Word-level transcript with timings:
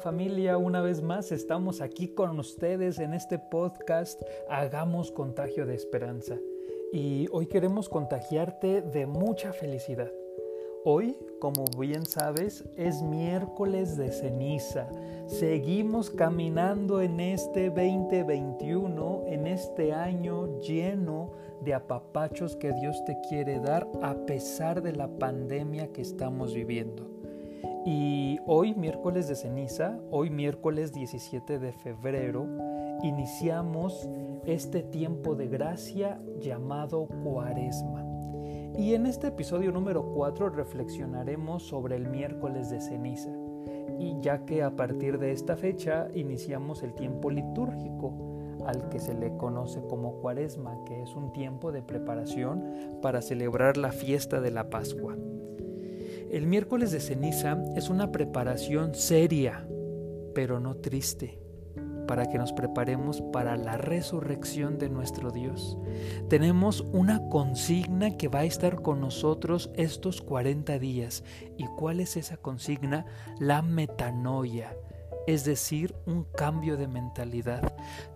familia, 0.00 0.56
una 0.56 0.80
vez 0.80 1.02
más 1.02 1.30
estamos 1.30 1.82
aquí 1.82 2.08
con 2.08 2.38
ustedes 2.38 2.98
en 2.98 3.12
este 3.12 3.38
podcast 3.38 4.22
Hagamos 4.48 5.12
contagio 5.12 5.66
de 5.66 5.74
esperanza. 5.74 6.38
Y 6.90 7.28
hoy 7.30 7.46
queremos 7.46 7.88
contagiarte 7.88 8.80
de 8.80 9.06
mucha 9.06 9.52
felicidad. 9.52 10.10
Hoy, 10.84 11.18
como 11.38 11.66
bien 11.78 12.06
sabes, 12.06 12.64
es 12.78 13.02
miércoles 13.02 13.98
de 13.98 14.10
ceniza. 14.10 14.88
Seguimos 15.26 16.08
caminando 16.08 17.02
en 17.02 17.20
este 17.20 17.68
2021, 17.68 19.24
en 19.26 19.46
este 19.46 19.92
año 19.92 20.58
lleno 20.60 21.32
de 21.60 21.74
apapachos 21.74 22.56
que 22.56 22.72
Dios 22.72 23.04
te 23.04 23.18
quiere 23.28 23.60
dar 23.60 23.86
a 24.00 24.14
pesar 24.24 24.82
de 24.82 24.92
la 24.92 25.08
pandemia 25.08 25.92
que 25.92 26.00
estamos 26.00 26.54
viviendo. 26.54 27.19
Y 27.86 28.38
hoy, 28.46 28.74
miércoles 28.74 29.26
de 29.26 29.34
ceniza, 29.34 29.98
hoy 30.10 30.28
miércoles 30.28 30.92
17 30.92 31.58
de 31.58 31.72
febrero, 31.72 32.46
iniciamos 33.02 34.06
este 34.44 34.82
tiempo 34.82 35.34
de 35.34 35.48
gracia 35.48 36.20
llamado 36.38 37.08
cuaresma. 37.24 38.04
Y 38.78 38.94
en 38.94 39.06
este 39.06 39.28
episodio 39.28 39.72
número 39.72 40.12
4 40.14 40.50
reflexionaremos 40.50 41.62
sobre 41.62 41.96
el 41.96 42.08
miércoles 42.08 42.68
de 42.68 42.82
ceniza. 42.82 43.30
Y 43.98 44.20
ya 44.20 44.44
que 44.44 44.62
a 44.62 44.76
partir 44.76 45.18
de 45.18 45.32
esta 45.32 45.56
fecha 45.56 46.08
iniciamos 46.14 46.82
el 46.82 46.94
tiempo 46.94 47.30
litúrgico, 47.30 48.30
al 48.66 48.90
que 48.90 48.98
se 48.98 49.14
le 49.14 49.36
conoce 49.38 49.80
como 49.88 50.16
cuaresma, 50.20 50.84
que 50.84 51.02
es 51.02 51.16
un 51.16 51.32
tiempo 51.32 51.72
de 51.72 51.80
preparación 51.80 52.62
para 53.00 53.22
celebrar 53.22 53.78
la 53.78 53.90
fiesta 53.90 54.42
de 54.42 54.50
la 54.50 54.68
Pascua. 54.68 55.16
El 56.30 56.46
miércoles 56.46 56.92
de 56.92 57.00
ceniza 57.00 57.60
es 57.74 57.90
una 57.90 58.12
preparación 58.12 58.94
seria, 58.94 59.66
pero 60.32 60.60
no 60.60 60.76
triste, 60.76 61.40
para 62.06 62.26
que 62.26 62.38
nos 62.38 62.52
preparemos 62.52 63.20
para 63.32 63.56
la 63.56 63.76
resurrección 63.76 64.78
de 64.78 64.90
nuestro 64.90 65.32
Dios. 65.32 65.76
Tenemos 66.28 66.82
una 66.92 67.28
consigna 67.30 68.16
que 68.16 68.28
va 68.28 68.40
a 68.40 68.44
estar 68.44 68.80
con 68.80 69.00
nosotros 69.00 69.72
estos 69.74 70.22
40 70.22 70.78
días. 70.78 71.24
¿Y 71.58 71.66
cuál 71.66 71.98
es 71.98 72.16
esa 72.16 72.36
consigna? 72.36 73.06
La 73.40 73.60
metanoia 73.62 74.76
es 75.26 75.44
decir, 75.44 75.94
un 76.06 76.24
cambio 76.24 76.76
de 76.76 76.88
mentalidad. 76.88 77.72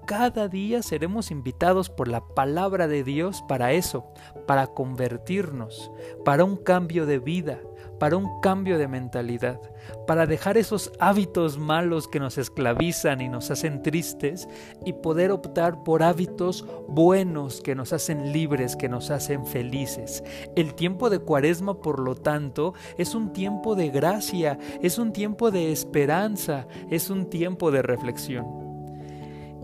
Cada 0.06 0.48
día 0.48 0.82
seremos 0.82 1.30
invitados 1.30 1.90
por 1.90 2.08
la 2.08 2.20
palabra 2.20 2.88
de 2.88 3.04
Dios 3.04 3.42
para 3.48 3.72
eso, 3.72 4.12
para 4.46 4.66
convertirnos, 4.66 5.90
para 6.24 6.44
un 6.44 6.56
cambio 6.56 7.06
de 7.06 7.18
vida, 7.18 7.60
para 7.98 8.16
un 8.16 8.40
cambio 8.40 8.78
de 8.78 8.88
mentalidad, 8.88 9.60
para 10.06 10.26
dejar 10.26 10.56
esos 10.56 10.92
hábitos 10.98 11.58
malos 11.58 12.08
que 12.08 12.20
nos 12.20 12.38
esclavizan 12.38 13.20
y 13.20 13.28
nos 13.28 13.50
hacen 13.50 13.82
tristes 13.82 14.48
y 14.84 14.92
poder 14.92 15.30
optar 15.30 15.82
por 15.84 16.02
hábitos 16.02 16.66
buenos 16.88 17.60
que 17.60 17.74
nos 17.74 17.92
hacen 17.92 18.32
libres, 18.32 18.76
que 18.76 18.88
nos 18.88 19.10
hacen 19.10 19.46
felices. 19.46 20.22
El 20.56 20.74
tiempo 20.74 21.10
de 21.10 21.18
cuaresma, 21.18 21.80
por 21.80 22.00
lo 22.00 22.14
tanto, 22.14 22.74
es 22.98 23.14
un 23.14 23.32
tiempo 23.32 23.74
de 23.74 23.90
gracia, 23.90 24.58
es 24.82 24.98
un 24.98 25.12
tiempo 25.12 25.50
de 25.50 25.72
esperanza, 25.72 26.66
es 26.90 27.10
un 27.10 27.30
tiempo 27.30 27.70
de 27.70 27.82
reflexión. 27.82 28.46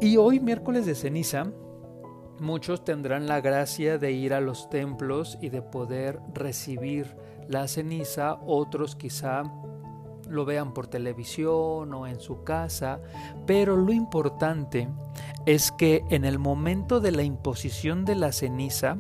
Y 0.01 0.17
hoy, 0.17 0.41
miércoles 0.41 0.87
de 0.87 0.95
ceniza, 0.95 1.47
muchos 2.41 2.85
tendrán 2.85 3.27
la 3.27 3.41
gracia 3.41 3.99
de 3.99 4.13
ir 4.13 4.35
a 4.35 4.41
los 4.41 4.69
templos 4.71 5.39
y 5.41 5.51
de 5.51 5.63
poder 5.63 6.21
recibir 6.35 7.17
la 7.49 7.69
ceniza, 7.69 8.39
otros 8.47 8.97
quizá 8.97 9.43
lo 10.29 10.45
vean 10.45 10.73
por 10.73 10.87
televisión 10.87 11.93
o 11.93 12.07
en 12.07 12.21
su 12.21 12.45
casa, 12.45 13.01
pero 13.47 13.77
lo 13.77 13.93
importante 13.93 14.89
es 15.45 15.73
que 15.73 16.05
en 16.11 16.25
el 16.25 16.39
momento 16.39 17.01
de 17.01 17.11
la 17.11 17.23
imposición 17.23 18.05
de 18.05 18.15
la 18.15 18.33
ceniza, 18.33 18.99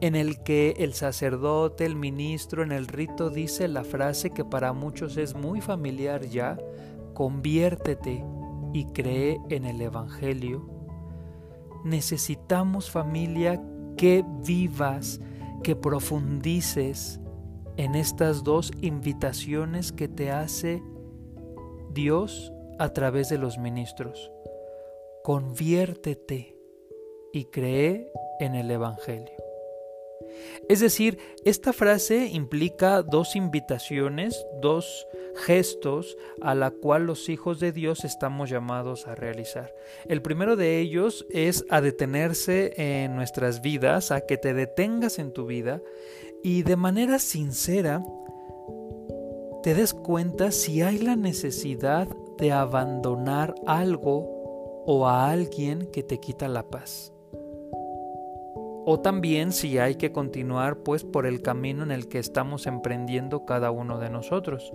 en 0.00 0.14
el 0.14 0.42
que 0.44 0.76
el 0.78 0.94
sacerdote, 0.94 1.84
el 1.84 1.96
ministro 1.96 2.62
en 2.62 2.70
el 2.70 2.86
rito 2.86 3.30
dice 3.30 3.66
la 3.66 3.82
frase 3.82 4.30
que 4.30 4.44
para 4.44 4.72
muchos 4.72 5.16
es 5.16 5.34
muy 5.34 5.60
familiar 5.60 6.24
ya, 6.24 6.56
conviértete 7.14 8.24
y 8.72 8.84
cree 8.92 9.40
en 9.48 9.64
el 9.64 9.80
Evangelio. 9.80 10.77
Necesitamos 11.84 12.90
familia 12.90 13.62
que 13.96 14.24
vivas, 14.44 15.20
que 15.62 15.76
profundices, 15.76 17.20
en 17.78 17.94
estas 17.94 18.42
dos 18.42 18.72
invitaciones 18.80 19.92
que 19.92 20.08
te 20.08 20.32
hace 20.32 20.82
Dios 21.92 22.52
a 22.78 22.92
través 22.92 23.28
de 23.28 23.38
los 23.38 23.56
ministros. 23.56 24.32
Conviértete 25.22 26.56
y 27.32 27.44
cree 27.46 28.10
en 28.40 28.56
el 28.56 28.70
Evangelio. 28.70 29.32
Es 30.68 30.80
decir, 30.80 31.18
esta 31.44 31.72
frase 31.72 32.26
implica 32.26 33.02
dos 33.02 33.36
invitaciones, 33.36 34.44
dos 34.60 35.06
gestos 35.38 36.16
a 36.40 36.54
la 36.54 36.70
cual 36.70 37.06
los 37.06 37.28
hijos 37.28 37.60
de 37.60 37.72
Dios 37.72 38.04
estamos 38.04 38.50
llamados 38.50 39.06
a 39.06 39.14
realizar. 39.14 39.74
El 40.06 40.20
primero 40.20 40.56
de 40.56 40.78
ellos 40.78 41.26
es 41.30 41.64
a 41.70 41.80
detenerse 41.80 42.74
en 42.76 43.16
nuestras 43.16 43.62
vidas, 43.62 44.10
a 44.10 44.22
que 44.22 44.36
te 44.36 44.52
detengas 44.52 45.18
en 45.18 45.32
tu 45.32 45.46
vida 45.46 45.80
y 46.42 46.62
de 46.62 46.76
manera 46.76 47.18
sincera 47.18 48.02
te 49.62 49.74
des 49.74 49.94
cuenta 49.94 50.52
si 50.52 50.82
hay 50.82 50.98
la 50.98 51.16
necesidad 51.16 52.08
de 52.38 52.52
abandonar 52.52 53.54
algo 53.66 54.84
o 54.86 55.06
a 55.06 55.30
alguien 55.30 55.88
que 55.92 56.02
te 56.02 56.18
quita 56.18 56.48
la 56.48 56.62
paz. 56.62 57.12
O 58.90 59.00
también 59.00 59.52
si 59.52 59.78
hay 59.78 59.96
que 59.96 60.12
continuar 60.12 60.78
pues 60.78 61.04
por 61.04 61.26
el 61.26 61.42
camino 61.42 61.82
en 61.82 61.90
el 61.90 62.08
que 62.08 62.18
estamos 62.18 62.66
emprendiendo 62.66 63.44
cada 63.44 63.70
uno 63.70 63.98
de 63.98 64.08
nosotros. 64.08 64.72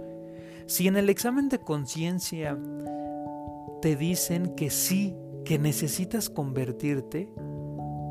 Si 0.66 0.88
en 0.88 0.98
el 0.98 1.10
examen 1.10 1.50
de 1.50 1.60
conciencia 1.60 2.58
te 3.82 3.96
dicen 3.96 4.56
que 4.56 4.70
sí, 4.70 5.16
que 5.46 5.60
necesitas 5.60 6.30
convertirte, 6.30 7.30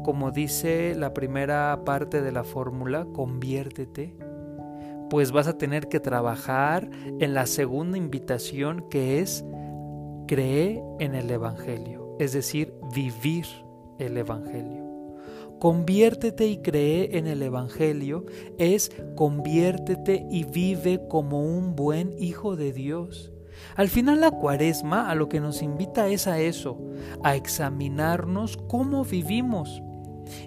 como 0.05 0.31
dice 0.31 0.95
la 0.95 1.15
primera 1.15 1.83
parte 1.85 2.21
de 2.21 2.33
la 2.33 2.45
fórmula, 2.45 3.07
conviértete, 3.13 4.17
pues 5.09 5.33
vas 5.33 5.47
a 5.47 5.59
tener 5.59 5.89
que 5.89 6.01
trabajar 6.01 6.91
en 7.21 7.35
la 7.35 7.47
segunda 7.47 7.97
invitación 7.99 8.89
que 8.91 9.21
es 9.21 9.45
cree 10.27 10.83
en 10.99 11.15
el 11.15 11.31
Evangelio, 11.31 12.17
es 12.19 12.33
decir, 12.33 12.75
vivir 12.95 13.47
el 13.99 14.17
Evangelio. 14.17 14.82
Conviértete 15.63 16.49
y 16.49 16.57
cree 16.57 17.17
en 17.17 17.29
el 17.29 17.41
Evangelio 17.41 18.27
es 18.59 18.91
conviértete 19.15 20.27
y 20.29 20.43
vive 20.43 21.07
como 21.09 21.45
un 21.45 21.77
buen 21.77 22.17
hijo 22.19 22.57
de 22.57 22.73
Dios. 22.73 23.31
Al 23.77 23.89
final 23.89 24.23
la 24.23 24.33
cuaresma 24.33 25.09
a 25.09 25.15
lo 25.15 25.29
que 25.29 25.39
nos 25.39 25.63
invita 25.63 26.09
es 26.09 26.27
a 26.27 26.41
eso, 26.41 26.81
a 27.23 27.37
examinarnos 27.37 28.57
cómo 28.57 29.05
vivimos 29.05 29.81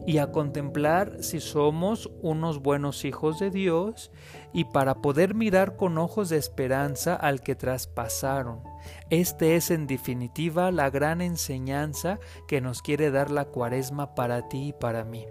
y 0.06 0.18
a 0.18 0.32
contemplar 0.32 1.18
si 1.22 1.40
somos 1.40 2.10
unos 2.22 2.62
buenos 2.62 3.06
hijos 3.06 3.40
de 3.40 3.52
Dios 3.52 4.12
y 4.54 4.66
para 4.66 4.96
poder 5.02 5.36
mirar 5.36 5.76
con 5.76 5.98
ojos 5.98 6.30
de 6.30 6.38
esperanza 6.38 7.16
al 7.16 7.42
que 7.42 7.56
traspasaron. 7.56 8.62
Este 9.10 9.56
es 9.56 9.72
en 9.72 9.88
definitiva 9.88 10.72
la 10.72 10.90
gran 10.90 11.22
enseñanza 11.22 12.20
que 12.48 12.62
nos 12.62 12.82
quiere 12.82 13.12
dar 13.12 13.32
la 13.32 13.46
cuaresma 13.46 14.16
para 14.16 14.48
ti 14.48 14.70
y 14.70 14.74
para 14.74 15.04
mí. 15.04 15.26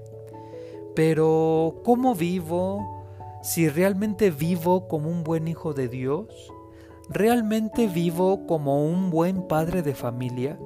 Pero, 0.94 1.80
¿cómo 1.84 2.14
vivo? 2.14 3.04
Si 3.42 3.68
realmente 3.68 4.30
vivo 4.30 4.88
como 4.88 5.10
un 5.10 5.24
buen 5.24 5.48
hijo 5.48 5.74
de 5.74 5.88
Dios, 5.88 6.28
¿realmente 7.08 7.88
vivo 7.88 8.46
como 8.46 8.84
un 8.84 9.10
buen 9.10 9.46
padre 9.48 9.82
de 9.82 9.94
familia? 9.94 10.58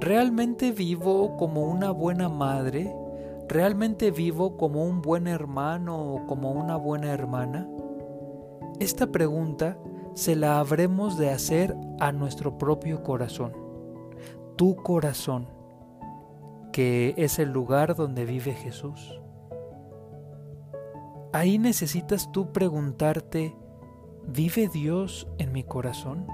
¿Realmente 0.00 0.72
vivo 0.72 1.36
como 1.36 1.64
una 1.64 1.90
buena 1.90 2.30
madre? 2.30 2.90
¿Realmente 3.48 4.10
vivo 4.10 4.56
como 4.56 4.82
un 4.82 5.02
buen 5.02 5.26
hermano 5.26 6.14
o 6.14 6.26
como 6.26 6.52
una 6.52 6.76
buena 6.76 7.12
hermana? 7.12 7.68
Esta 8.78 9.12
pregunta 9.12 9.76
se 10.14 10.36
la 10.36 10.58
habremos 10.58 11.18
de 11.18 11.28
hacer 11.28 11.76
a 11.98 12.12
nuestro 12.12 12.56
propio 12.56 13.02
corazón, 13.02 13.52
tu 14.56 14.74
corazón, 14.76 15.48
que 16.72 17.12
es 17.18 17.38
el 17.38 17.50
lugar 17.50 17.94
donde 17.94 18.24
vive 18.24 18.54
Jesús. 18.54 19.20
Ahí 21.34 21.58
necesitas 21.58 22.32
tú 22.32 22.52
preguntarte, 22.52 23.54
¿vive 24.26 24.68
Dios 24.68 25.28
en 25.36 25.52
mi 25.52 25.62
corazón? 25.62 26.26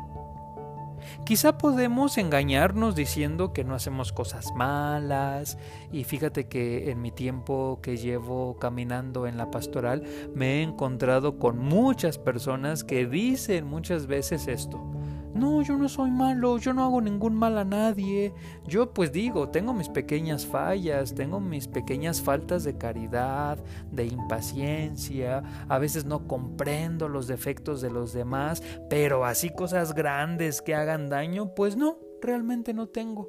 Quizá 1.25 1.59
podemos 1.59 2.19
engañarnos 2.19 2.95
diciendo 2.95 3.53
que 3.53 3.65
no 3.65 3.75
hacemos 3.75 4.13
cosas 4.13 4.53
malas 4.55 5.59
y 5.93 6.05
fíjate 6.05 6.49
que 6.49 6.91
en 6.91 7.03
mi 7.03 7.11
tiempo 7.11 7.81
que 7.83 7.97
llevo 7.97 8.57
caminando 8.59 9.27
en 9.27 9.37
la 9.37 9.51
pastoral 9.51 10.03
me 10.35 10.59
he 10.59 10.63
encontrado 10.63 11.39
con 11.39 11.59
muchas 11.59 12.19
personas 12.19 12.85
que 12.85 13.07
dicen 13.07 13.67
muchas 13.67 14.07
veces 14.07 14.49
esto. 14.49 14.96
No, 15.37 15.63
yo 15.63 15.77
no 15.77 15.89
soy 15.89 16.11
malo, 16.11 16.59
yo 16.59 16.73
no 16.73 16.85
hago 16.85 17.01
ningún 17.01 17.35
mal 17.35 17.57
a 17.59 17.65
nadie. 17.65 18.33
Yo 18.67 18.93
pues 18.93 19.13
digo, 19.13 19.49
tengo 19.51 19.73
mis 19.73 19.89
pequeñas 19.89 20.47
fallas, 20.47 21.15
tengo 21.15 21.41
mis 21.41 21.69
pequeñas 21.69 22.21
faltas 22.21 22.65
de 22.65 22.77
caridad, 22.77 23.59
de 23.93 24.07
impaciencia, 24.07 25.43
a 25.69 25.79
veces 25.79 26.05
no 26.05 26.27
comprendo 26.27 27.09
los 27.09 27.27
defectos 27.27 27.81
de 27.81 27.91
los 27.91 28.13
demás, 28.13 28.63
pero 28.91 29.25
así 29.25 29.51
cosas 29.51 29.95
grandes 29.95 30.63
que 30.63 30.75
hagan 30.75 31.09
daño, 31.09 31.55
pues 31.55 31.77
no, 31.77 31.99
realmente 32.21 32.75
no 32.75 32.89
tengo. 32.89 33.29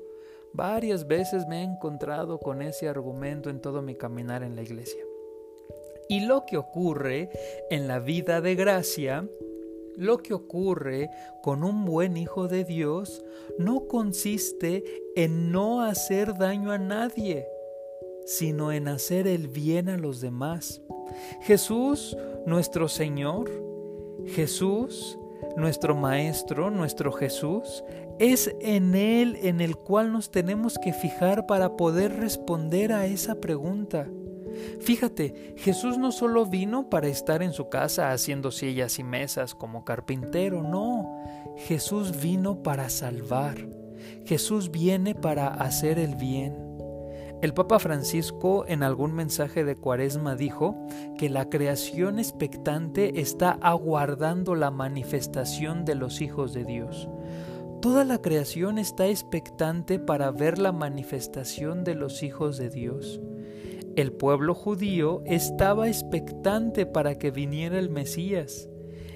Varias 0.54 1.08
veces 1.08 1.46
me 1.48 1.60
he 1.60 1.64
encontrado 1.64 2.40
con 2.40 2.62
ese 2.62 2.88
argumento 2.88 3.50
en 3.50 3.62
todo 3.62 3.82
mi 3.82 3.96
caminar 3.96 4.44
en 4.44 4.56
la 4.56 4.64
iglesia. 4.64 5.04
Y 6.10 6.22
lo 6.22 6.46
que 6.46 6.58
ocurre 6.58 7.30
en 7.70 7.88
la 7.88 8.00
vida 8.00 8.40
de 8.42 8.56
gracia 8.56 9.28
lo 9.98 10.20
que 10.20 10.34
ocurre 10.34 11.10
con 11.42 11.64
un 11.64 11.84
buen 11.84 12.16
hijo 12.18 12.48
de 12.48 12.64
Dios 12.64 13.26
no 13.58 13.88
consiste 13.88 14.84
en 15.16 15.52
no 15.52 15.82
hacer 15.82 16.38
daño 16.38 16.72
a 16.72 16.78
nadie, 16.78 17.48
sino 18.26 18.72
en 18.72 18.88
hacer 18.88 19.28
el 19.28 19.48
bien 19.48 19.90
a 19.90 19.98
los 19.98 20.22
demás. 20.22 20.82
Jesús, 21.42 22.16
nuestro 22.46 22.88
Señor, 22.88 23.50
Jesús, 24.28 25.18
nuestro 25.56 25.96
Maestro, 25.96 26.70
nuestro 26.70 27.12
Jesús, 27.12 27.84
es 28.20 28.54
en 28.62 28.94
Él 28.94 29.38
en 29.42 29.62
el 29.62 29.76
cual 29.76 30.12
nos 30.12 30.30
tenemos 30.30 30.78
que 30.78 30.94
fijar 30.94 31.48
para 31.48 31.76
poder 31.76 32.20
responder 32.20 32.94
a 32.94 33.08
esa 33.08 33.36
pregunta. 33.36 34.08
Fíjate, 34.82 35.56
Jesús 35.58 35.98
no 35.98 36.12
solo 36.12 36.46
vino 36.46 36.90
para 36.90 37.08
estar 37.08 37.44
en 37.44 37.54
su 37.54 37.70
casa 37.70 38.12
haciendo 38.12 38.52
sillas 38.52 39.00
y 39.00 39.04
mesas 39.04 39.56
como 39.56 39.84
carpintero, 39.84 40.64
no. 40.64 41.24
Jesús 41.58 42.22
vino 42.22 42.64
para 42.64 42.90
salvar. 42.90 43.56
Jesús 44.26 44.72
viene 44.72 45.16
para 45.16 45.48
hacer 45.48 46.00
el 46.00 46.16
bien. 46.16 46.68
El 47.40 47.54
Papa 47.54 47.78
Francisco 47.78 48.66
en 48.68 48.82
algún 48.82 49.14
mensaje 49.14 49.64
de 49.64 49.76
Cuaresma 49.76 50.36
dijo 50.36 50.76
que 51.20 51.30
la 51.30 51.50
creación 51.50 52.18
expectante 52.18 53.22
está 53.22 53.60
aguardando 53.62 54.56
la 54.56 54.72
manifestación 54.72 55.86
de 55.86 55.94
los 55.94 56.22
hijos 56.22 56.54
de 56.54 56.66
Dios. 56.66 57.08
Toda 57.80 58.06
la 58.06 58.18
creación 58.24 58.80
está 58.80 59.06
expectante 59.06 60.00
para 60.00 60.32
ver 60.32 60.58
la 60.58 60.72
manifestación 60.72 61.84
de 61.84 61.94
los 61.94 62.24
hijos 62.24 62.58
de 62.58 62.72
Dios. 62.72 63.22
El 63.98 64.12
pueblo 64.12 64.54
judío 64.54 65.24
estaba 65.26 65.88
expectante 65.88 66.86
para 66.86 67.16
que 67.16 67.32
viniera 67.32 67.80
el 67.80 67.90
Mesías. 67.90 68.70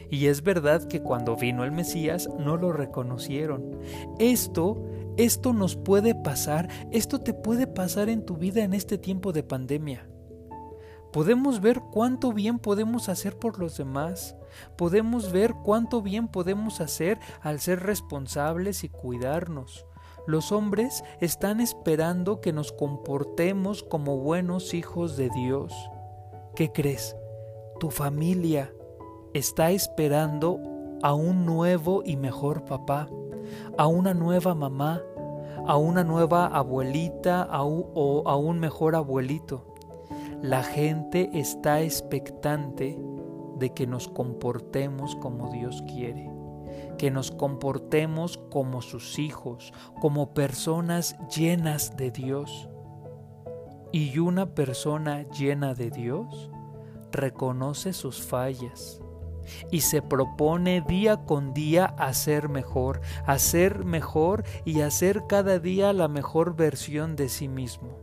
Y 0.09 0.25
es 0.25 0.41
verdad 0.41 0.87
que 0.87 1.03
cuando 1.03 1.35
vino 1.35 1.63
el 1.63 1.71
Mesías 1.71 2.27
no 2.39 2.57
lo 2.57 2.73
reconocieron. 2.73 3.77
Esto, 4.17 4.83
esto 5.17 5.53
nos 5.53 5.75
puede 5.75 6.15
pasar, 6.15 6.67
esto 6.91 7.21
te 7.21 7.35
puede 7.35 7.67
pasar 7.67 8.09
en 8.09 8.25
tu 8.25 8.37
vida 8.37 8.63
en 8.63 8.73
este 8.73 8.97
tiempo 8.97 9.31
de 9.33 9.43
pandemia. 9.43 10.09
Podemos 11.13 11.61
ver 11.61 11.79
cuánto 11.91 12.33
bien 12.33 12.57
podemos 12.57 13.07
hacer 13.07 13.37
por 13.37 13.59
los 13.59 13.77
demás. 13.77 14.35
Podemos 14.79 15.31
ver 15.31 15.53
cuánto 15.63 16.01
bien 16.01 16.27
podemos 16.27 16.81
hacer 16.81 17.19
al 17.41 17.59
ser 17.59 17.81
responsables 17.81 18.83
y 18.83 18.89
cuidarnos. 18.89 19.85
Los 20.27 20.51
hombres 20.51 21.03
están 21.19 21.59
esperando 21.59 22.41
que 22.41 22.53
nos 22.53 22.71
comportemos 22.71 23.81
como 23.81 24.17
buenos 24.17 24.73
hijos 24.73 25.17
de 25.17 25.29
Dios. 25.29 25.73
¿Qué 26.55 26.71
crees? 26.71 27.15
Tu 27.79 27.89
familia 27.89 28.71
está 29.33 29.71
esperando 29.71 30.59
a 31.01 31.15
un 31.15 31.45
nuevo 31.45 32.03
y 32.05 32.17
mejor 32.17 32.65
papá, 32.65 33.09
a 33.77 33.87
una 33.87 34.13
nueva 34.13 34.53
mamá, 34.53 35.01
a 35.65 35.77
una 35.77 36.03
nueva 36.03 36.45
abuelita 36.45 37.49
o 37.51 38.23
a 38.27 38.35
un 38.35 38.59
mejor 38.59 38.95
abuelito. 38.95 39.65
La 40.43 40.61
gente 40.61 41.31
está 41.33 41.81
expectante 41.81 42.99
de 43.57 43.69
que 43.71 43.87
nos 43.87 44.07
comportemos 44.07 45.15
como 45.15 45.49
Dios 45.51 45.83
quiere 45.87 46.40
que 47.01 47.09
nos 47.09 47.31
comportemos 47.31 48.37
como 48.51 48.83
sus 48.83 49.17
hijos, 49.17 49.73
como 49.99 50.35
personas 50.35 51.15
llenas 51.35 51.97
de 51.97 52.11
Dios. 52.11 52.69
Y 53.91 54.19
una 54.19 54.53
persona 54.53 55.23
llena 55.31 55.73
de 55.73 55.89
Dios 55.89 56.51
reconoce 57.11 57.93
sus 57.93 58.21
fallas 58.21 59.01
y 59.71 59.81
se 59.81 60.03
propone 60.03 60.81
día 60.81 61.25
con 61.25 61.55
día 61.55 61.85
a 61.85 62.13
ser 62.13 62.49
mejor, 62.49 63.01
a 63.25 63.39
ser 63.39 63.83
mejor 63.83 64.43
y 64.63 64.81
a 64.81 64.91
ser 64.91 65.23
cada 65.27 65.57
día 65.57 65.93
la 65.93 66.07
mejor 66.07 66.55
versión 66.55 67.15
de 67.15 67.29
sí 67.29 67.47
mismo. 67.47 67.97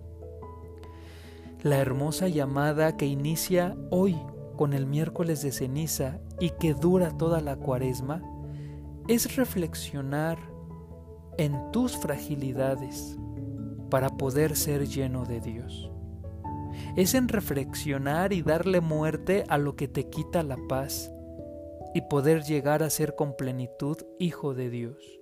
La 1.62 1.76
hermosa 1.76 2.26
llamada 2.26 2.96
que 2.96 3.06
inicia 3.06 3.76
hoy 3.92 4.16
con 4.56 4.72
el 4.72 4.86
miércoles 4.86 5.40
de 5.42 5.52
ceniza 5.52 6.18
y 6.40 6.50
que 6.50 6.74
dura 6.74 7.16
toda 7.16 7.40
la 7.40 7.54
cuaresma 7.54 8.22
es 9.08 9.36
reflexionar 9.36 10.38
en 11.38 11.72
tus 11.72 11.96
fragilidades 11.96 13.16
para 13.90 14.10
poder 14.10 14.54
ser 14.54 14.86
lleno 14.86 15.24
de 15.24 15.40
Dios. 15.40 15.90
Es 16.94 17.14
en 17.14 17.28
reflexionar 17.28 18.34
y 18.34 18.42
darle 18.42 18.82
muerte 18.82 19.44
a 19.48 19.56
lo 19.56 19.76
que 19.76 19.88
te 19.88 20.10
quita 20.10 20.42
la 20.42 20.58
paz 20.68 21.10
y 21.94 22.02
poder 22.02 22.42
llegar 22.42 22.82
a 22.82 22.90
ser 22.90 23.14
con 23.14 23.34
plenitud 23.34 23.96
hijo 24.18 24.52
de 24.52 24.68
Dios. 24.68 25.20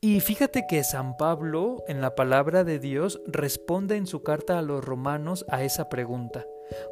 Y 0.00 0.18
fíjate 0.18 0.64
que 0.68 0.82
San 0.82 1.16
Pablo 1.16 1.84
en 1.86 2.00
la 2.00 2.16
palabra 2.16 2.64
de 2.64 2.80
Dios 2.80 3.20
responde 3.26 3.96
en 3.96 4.08
su 4.08 4.24
carta 4.24 4.58
a 4.58 4.62
los 4.62 4.84
romanos 4.84 5.44
a 5.48 5.62
esa 5.62 5.88
pregunta 5.88 6.44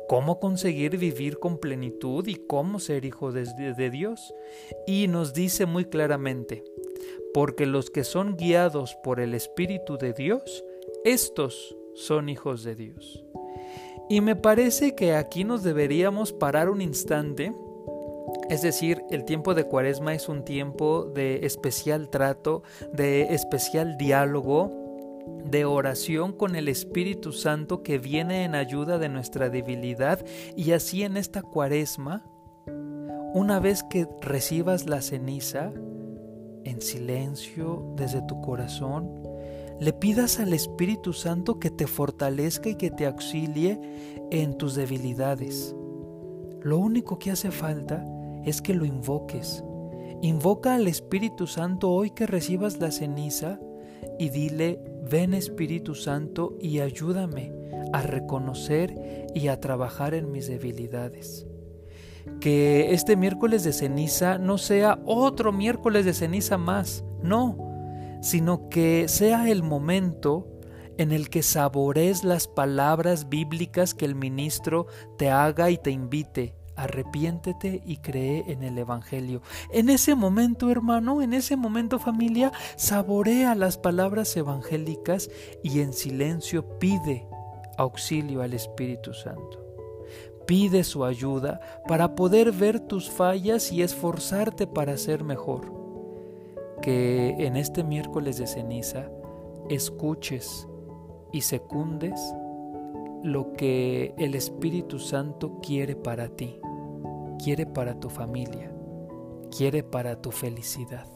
cómo 0.09 0.41
conseguir 0.41 0.97
vivir 0.97 1.39
con 1.39 1.59
plenitud 1.59 2.27
y 2.27 2.35
cómo 2.35 2.79
ser 2.79 3.05
hijo 3.05 3.33
de, 3.33 3.91
Dios. 3.91 4.35
Y 4.87 5.09
nos 5.09 5.35
dice 5.35 5.67
muy 5.67 5.85
claramente, 5.85 6.65
porque 7.35 7.67
los 7.67 7.91
que 7.91 8.05
son 8.05 8.37
guiados 8.37 8.97
por 9.03 9.21
el 9.21 9.35
Espíritu 9.35 9.99
de 9.99 10.13
Dios, 10.13 10.65
estos 11.05 11.77
son 11.95 12.29
hijos 12.29 12.65
de 12.65 12.75
Dios. 12.75 13.25
Y 14.09 14.21
me 14.21 14.37
parece 14.37 14.95
que 14.95 15.15
aquí 15.15 15.45
nos 15.45 15.63
deberíamos 15.63 16.33
parar 16.33 16.71
un 16.71 16.81
instante, 16.81 17.53
es 18.49 18.63
decir, 18.63 19.03
el 19.11 19.25
tiempo 19.25 19.55
de 19.55 19.65
cuaresma 19.65 20.15
es 20.15 20.29
un 20.29 20.45
tiempo 20.45 21.05
de 21.05 21.45
especial 21.45 22.09
trato, 22.09 22.63
de 22.93 23.35
especial 23.35 23.99
diálogo, 23.99 24.88
de 25.45 25.65
oración 25.65 26.33
con 26.33 26.57
el 26.57 26.69
Espíritu 26.69 27.33
Santo 27.33 27.83
que 27.83 27.99
viene 27.99 28.45
en 28.45 28.55
ayuda 28.55 28.99
de 28.99 29.09
nuestra 29.09 29.49
debilidad 29.49 30.25
y 30.57 30.73
así 30.73 31.03
en 31.03 31.17
esta 31.17 31.43
cuaresma, 31.43 32.25
una 33.35 33.61
vez 33.61 33.83
que 33.83 34.07
recibas 34.21 34.87
la 34.87 35.01
ceniza, 35.03 35.73
en 36.65 36.83
silencio 36.83 37.95
desde 37.97 38.23
tu 38.23 38.41
corazón, 38.41 39.11
le 39.81 39.93
pidas 39.93 40.41
al 40.41 40.53
Espíritu 40.53 41.13
Santo 41.13 41.59
que 41.59 41.71
te 41.71 41.87
fortalezca 41.87 42.69
y 42.69 42.75
que 42.75 42.91
te 42.91 43.07
auxilie 43.07 43.81
en 44.31 44.59
tus 44.59 44.75
debilidades. 44.75 45.75
Lo 46.63 46.79
único 46.79 47.19
que 47.19 47.31
hace 47.31 47.51
falta 47.51 48.05
es 48.45 48.61
que 48.61 48.75
lo 48.75 48.85
invoques. 48.85 49.63
Invoca 50.21 50.75
al 50.75 50.89
Espíritu 50.89 51.47
Santo 51.47 51.91
hoy 51.91 52.11
que 52.11 52.27
recibas 52.27 52.81
la 52.81 52.91
ceniza 52.91 53.61
y 54.19 54.31
dile, 54.31 54.81
ven 55.11 55.35
Espíritu 55.35 55.95
Santo 55.95 56.57
y 56.61 56.81
ayúdame 56.81 57.53
a 57.93 58.03
reconocer 58.03 58.95
y 59.35 59.49
a 59.49 59.61
trabajar 59.61 60.15
en 60.15 60.31
mis 60.31 60.49
debilidades. 60.49 61.47
Que 62.41 62.93
este 62.93 63.17
miércoles 63.17 63.65
de 63.65 63.73
ceniza 63.73 64.39
no 64.39 64.59
sea 64.59 65.01
otro 65.05 65.53
miércoles 65.53 66.05
de 66.05 66.15
ceniza 66.15 66.59
más, 66.59 67.05
no, 67.23 67.57
sino 68.21 68.69
que 68.69 69.09
sea 69.09 69.49
el 69.51 69.63
momento 69.63 70.47
en 70.99 71.13
el 71.13 71.31
que 71.31 71.43
sabores 71.43 72.25
las 72.25 72.49
palabras 72.49 73.29
bíblicas 73.29 73.95
que 73.95 74.05
el 74.05 74.15
ministro 74.15 74.87
te 75.17 75.31
haga 75.31 75.71
y 75.71 75.79
te 75.79 75.91
invite 75.91 76.58
arrepiéntete 76.79 77.83
y 77.85 77.97
cree 77.97 78.45
en 78.47 78.63
el 78.63 78.79
Evangelio. 78.79 79.43
En 79.73 79.91
ese 79.91 80.15
momento, 80.15 80.71
hermano, 80.71 81.21
en 81.21 81.35
ese 81.35 81.57
momento, 81.57 81.99
familia, 81.99 82.53
saborea 82.77 83.55
las 83.55 83.77
palabras 83.77 84.37
evangélicas 84.37 85.29
y 85.63 85.81
en 85.81 85.93
silencio 85.93 86.79
pide 86.79 87.27
auxilio 87.77 88.43
al 88.43 88.55
Espíritu 88.55 89.13
Santo. 89.13 89.65
Pide 90.47 90.85
su 90.85 91.05
ayuda 91.05 91.61
para 91.87 92.15
poder 92.15 92.53
ver 92.53 92.81
tus 92.81 93.11
fallas 93.11 93.73
y 93.73 93.83
esforzarte 93.83 94.67
para 94.67 94.97
ser 94.97 95.25
mejor. 95.25 95.77
Que 96.81 97.31
en 97.41 97.57
este 97.57 97.83
miércoles 97.83 98.39
de 98.39 98.47
ceniza 98.47 99.11
escuches 99.69 100.69
y 101.33 101.41
secundes 101.41 102.19
lo 103.25 103.53
que 103.53 104.15
el 104.17 104.37
Espíritu 104.37 105.01
Santo 105.01 105.59
quiere 105.61 105.97
para 105.97 106.29
ti 106.29 106.61
quiere 107.43 107.67
para 107.67 107.99
tu 107.99 108.11
familia, 108.11 108.73
quiere 109.57 109.83
para 109.83 110.21
tu 110.21 110.31
felicidad. 110.31 111.07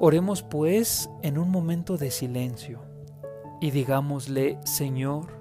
Oremos 0.00 0.42
pues 0.42 1.08
en 1.22 1.38
un 1.38 1.50
momento 1.50 1.96
de 1.96 2.10
silencio 2.10 2.80
y 3.60 3.70
digámosle, 3.70 4.58
Señor, 4.64 5.40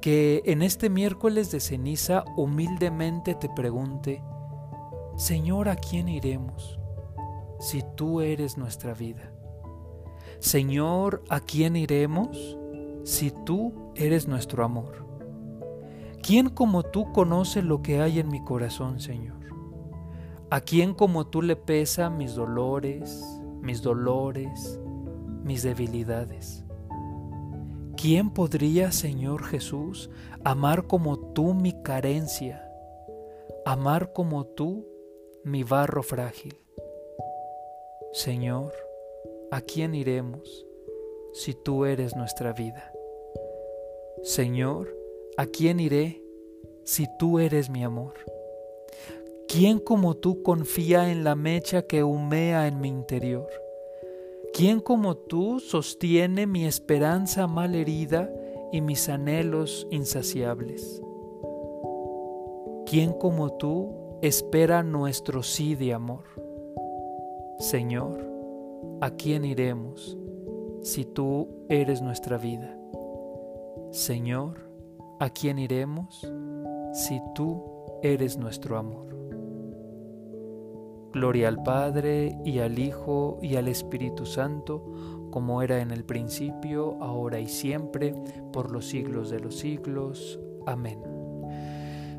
que 0.00 0.42
en 0.46 0.62
este 0.62 0.88
miércoles 0.88 1.50
de 1.50 1.60
ceniza 1.60 2.24
humildemente 2.36 3.34
te 3.34 3.48
pregunte, 3.48 4.22
Señor, 5.16 5.68
¿a 5.68 5.76
quién 5.76 6.08
iremos 6.08 6.78
si 7.58 7.82
tú 7.96 8.20
eres 8.20 8.56
nuestra 8.56 8.94
vida? 8.94 9.32
Señor, 10.38 11.22
¿a 11.28 11.40
quién 11.40 11.76
iremos 11.76 12.56
si 13.04 13.30
tú 13.44 13.92
eres 13.96 14.28
nuestro 14.28 14.64
amor? 14.64 15.09
¿Quién 16.30 16.48
como 16.48 16.84
tú 16.84 17.10
conoce 17.10 17.60
lo 17.60 17.82
que 17.82 18.00
hay 18.00 18.20
en 18.20 18.28
mi 18.28 18.40
corazón, 18.44 19.00
Señor? 19.00 19.40
¿A 20.48 20.60
quién 20.60 20.94
como 20.94 21.26
tú 21.26 21.42
le 21.42 21.56
pesa 21.56 22.08
mis 22.08 22.36
dolores, 22.36 23.20
mis 23.60 23.82
dolores, 23.82 24.78
mis 25.42 25.64
debilidades? 25.64 26.64
¿Quién 27.96 28.30
podría, 28.30 28.92
Señor 28.92 29.42
Jesús, 29.42 30.08
amar 30.44 30.86
como 30.86 31.18
tú 31.18 31.52
mi 31.52 31.82
carencia, 31.82 32.64
amar 33.66 34.12
como 34.12 34.46
tú 34.46 34.86
mi 35.42 35.64
barro 35.64 36.04
frágil? 36.04 36.56
Señor, 38.12 38.72
¿a 39.50 39.62
quién 39.62 39.96
iremos 39.96 40.64
si 41.32 41.54
tú 41.54 41.86
eres 41.86 42.14
nuestra 42.14 42.52
vida? 42.52 42.92
Señor, 44.22 44.96
¿a 45.36 45.46
quién 45.46 45.80
iré 45.80 46.19
si 46.90 47.06
tú 47.06 47.38
eres 47.38 47.70
mi 47.70 47.84
amor? 47.84 48.14
¿Quién 49.46 49.78
como 49.78 50.16
tú 50.16 50.42
confía 50.42 51.12
en 51.12 51.22
la 51.22 51.36
mecha 51.36 51.82
que 51.82 52.02
humea 52.02 52.66
en 52.66 52.80
mi 52.80 52.88
interior? 52.88 53.48
¿Quién 54.52 54.80
como 54.80 55.16
tú 55.16 55.60
sostiene 55.60 56.48
mi 56.48 56.64
esperanza 56.64 57.46
mal 57.46 57.76
herida 57.76 58.28
y 58.72 58.80
mis 58.80 59.08
anhelos 59.08 59.86
insaciables? 59.92 61.00
¿Quién 62.86 63.12
como 63.12 63.52
tú 63.52 64.18
espera 64.20 64.82
nuestro 64.82 65.44
sí 65.44 65.76
de 65.76 65.94
amor? 65.94 66.24
Señor, 67.60 68.20
¿a 69.00 69.12
quién 69.12 69.44
iremos 69.44 70.18
si 70.82 71.04
tú 71.04 71.46
eres 71.68 72.02
nuestra 72.02 72.36
vida? 72.36 72.76
Señor, 73.92 74.68
¿a 75.20 75.30
quién 75.30 75.60
iremos 75.60 76.28
si 76.92 77.20
tú 77.34 77.62
eres 78.02 78.36
nuestro 78.36 78.78
amor? 78.78 79.10
Gloria 81.12 81.48
al 81.48 81.62
Padre 81.62 82.38
y 82.44 82.60
al 82.60 82.78
Hijo 82.78 83.38
y 83.42 83.56
al 83.56 83.68
Espíritu 83.68 84.26
Santo, 84.26 85.28
como 85.30 85.62
era 85.62 85.80
en 85.80 85.90
el 85.90 86.04
principio, 86.04 86.96
ahora 87.00 87.40
y 87.40 87.48
siempre, 87.48 88.14
por 88.52 88.70
los 88.70 88.86
siglos 88.86 89.30
de 89.30 89.40
los 89.40 89.56
siglos. 89.56 90.38
Amén. 90.66 91.00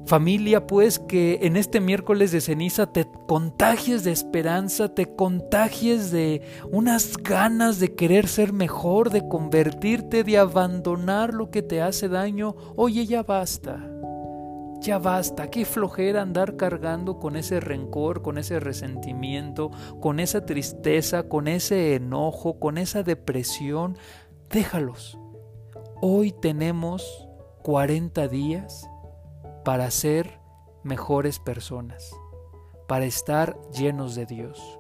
Familia, 0.06 0.68
pues 0.68 1.00
que 1.00 1.40
en 1.44 1.56
este 1.56 1.80
miércoles 1.80 2.32
de 2.32 2.42
ceniza 2.42 2.92
te 2.92 3.08
contagies 3.28 4.04
de 4.04 4.12
esperanza, 4.12 4.94
te 4.94 5.16
contagies 5.16 6.12
de 6.12 6.42
unas 6.70 7.16
ganas 7.18 7.80
de 7.80 7.96
querer 7.96 8.28
ser 8.28 8.52
mejor, 8.52 9.10
de 9.10 9.28
convertirte, 9.28 10.24
de 10.24 10.38
abandonar 10.38 11.34
lo 11.34 11.50
que 11.50 11.62
te 11.62 11.82
hace 11.82 12.10
daño. 12.10 12.56
Oye, 12.76 13.06
ya 13.06 13.24
basta. 13.24 13.90
Ya 14.82 14.98
basta, 14.98 15.52
qué 15.52 15.64
flojera 15.64 16.24
andar 16.24 16.58
cargando 16.58 17.20
con 17.20 17.36
ese 17.36 17.60
rencor, 17.60 18.24
con 18.24 18.40
ese 18.40 18.60
resentimiento, 18.60 19.70
con 20.00 20.20
esa 20.20 20.44
tristeza, 20.48 21.30
con 21.30 21.48
ese 21.48 21.94
enojo, 21.94 22.58
con 22.58 22.80
esa 22.80 23.04
depresión. 23.04 23.96
Déjalos. 24.50 25.20
Hoy 26.02 26.32
tenemos 26.32 27.28
40 27.62 28.28
días 28.28 28.90
para 29.64 29.92
ser 29.92 30.40
mejores 30.84 31.38
personas, 31.38 32.16
para 32.88 33.06
estar 33.06 33.56
llenos 33.78 34.16
de 34.16 34.26
Dios. 34.26 34.80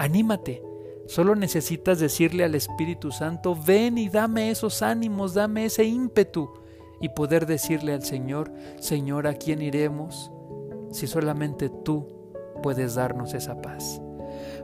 Anímate. 0.00 0.64
Solo 1.06 1.36
necesitas 1.36 2.00
decirle 2.00 2.42
al 2.42 2.56
Espíritu 2.56 3.12
Santo, 3.12 3.54
ven 3.54 3.98
y 3.98 4.08
dame 4.08 4.50
esos 4.50 4.82
ánimos, 4.82 5.34
dame 5.34 5.66
ese 5.66 5.84
ímpetu 5.84 6.61
y 7.02 7.10
poder 7.10 7.44
decirle 7.44 7.92
al 7.92 8.02
Señor, 8.02 8.50
Señor, 8.78 9.26
¿a 9.26 9.34
quién 9.34 9.60
iremos 9.60 10.30
si 10.90 11.06
solamente 11.06 11.68
tú 11.68 12.06
puedes 12.62 12.94
darnos 12.94 13.34
esa 13.34 13.60
paz? 13.60 14.00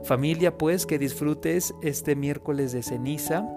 Familia, 0.03 0.57
pues 0.57 0.85
que 0.85 0.97
disfrutes 0.97 1.75
este 1.81 2.15
miércoles 2.15 2.71
de 2.71 2.81
ceniza. 2.81 3.47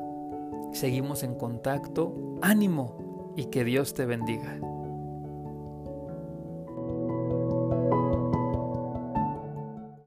Seguimos 0.73 1.23
en 1.23 1.35
contacto. 1.37 2.15
Ánimo 2.43 3.33
y 3.37 3.47
que 3.47 3.65
Dios 3.65 3.95
te 3.95 4.05
bendiga. 4.05 4.59